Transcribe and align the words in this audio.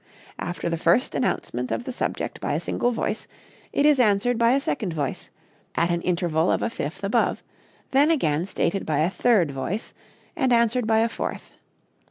After 0.39 0.67
the 0.67 0.79
first 0.79 1.13
announcement 1.13 1.71
of 1.71 1.85
the 1.85 1.91
subject 1.91 2.41
by 2.41 2.53
a 2.53 2.59
single 2.59 2.91
voice, 2.91 3.27
it 3.71 3.85
is 3.85 3.99
answered 3.99 4.39
by 4.39 4.53
a 4.53 4.59
second 4.59 4.93
voice, 4.95 5.29
at 5.75 5.91
an 5.91 6.01
interval 6.01 6.51
of 6.51 6.63
a 6.63 6.71
fifth 6.71 7.03
above; 7.03 7.43
then 7.91 8.09
again 8.09 8.47
stated 8.47 8.83
by 8.83 9.01
a 9.01 9.11
third 9.11 9.51
voice, 9.51 9.93
and 10.35 10.51
answered 10.51 10.87
by 10.87 11.01
a 11.01 11.07
fourth. 11.07 11.51